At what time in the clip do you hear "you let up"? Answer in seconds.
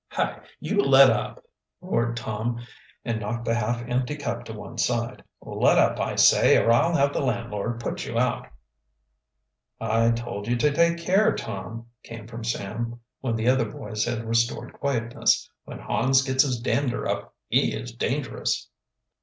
0.59-1.43